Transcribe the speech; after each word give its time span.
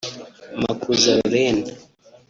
Makuza 0.63 1.11
Lauren 1.29 1.57